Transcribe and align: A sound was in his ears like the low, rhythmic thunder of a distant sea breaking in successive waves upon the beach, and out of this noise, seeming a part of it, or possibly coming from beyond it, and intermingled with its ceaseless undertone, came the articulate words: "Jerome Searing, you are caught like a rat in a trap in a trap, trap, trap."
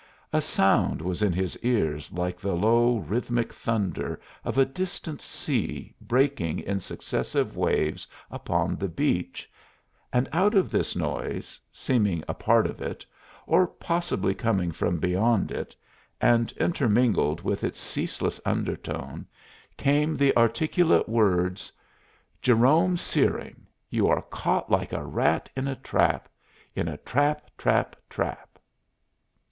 A 0.33 0.41
sound 0.41 0.99
was 0.99 1.21
in 1.21 1.31
his 1.31 1.55
ears 1.61 2.11
like 2.11 2.39
the 2.39 2.55
low, 2.55 2.97
rhythmic 2.97 3.53
thunder 3.53 4.19
of 4.43 4.57
a 4.57 4.65
distant 4.65 5.21
sea 5.21 5.93
breaking 6.01 6.57
in 6.61 6.79
successive 6.79 7.55
waves 7.55 8.07
upon 8.31 8.77
the 8.77 8.87
beach, 8.87 9.47
and 10.11 10.27
out 10.33 10.55
of 10.55 10.71
this 10.71 10.95
noise, 10.95 11.59
seeming 11.71 12.23
a 12.27 12.33
part 12.33 12.65
of 12.65 12.81
it, 12.81 13.05
or 13.45 13.67
possibly 13.67 14.33
coming 14.33 14.71
from 14.71 14.97
beyond 14.97 15.51
it, 15.51 15.75
and 16.19 16.51
intermingled 16.53 17.41
with 17.41 17.63
its 17.63 17.79
ceaseless 17.79 18.41
undertone, 18.43 19.27
came 19.77 20.15
the 20.17 20.35
articulate 20.35 21.07
words: 21.07 21.71
"Jerome 22.41 22.97
Searing, 22.97 23.67
you 23.91 24.07
are 24.07 24.23
caught 24.23 24.67
like 24.71 24.93
a 24.93 25.05
rat 25.05 25.47
in 25.55 25.67
a 25.67 25.75
trap 25.75 26.27
in 26.75 26.87
a 26.87 26.97
trap, 26.97 27.51
trap, 27.55 27.95
trap." 28.09 28.57